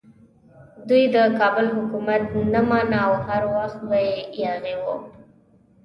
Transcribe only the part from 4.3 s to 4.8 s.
یاغي